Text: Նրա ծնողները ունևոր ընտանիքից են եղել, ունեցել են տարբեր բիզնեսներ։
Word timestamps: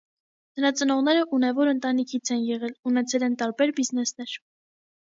Նրա 0.59 0.71
ծնողները 0.79 1.21
ունևոր 1.39 1.71
ընտանիքից 1.75 2.35
են 2.37 2.43
եղել, 2.49 2.75
ունեցել 2.93 3.31
են 3.31 3.39
տարբեր 3.45 3.79
բիզնեսներ։ 3.83 4.39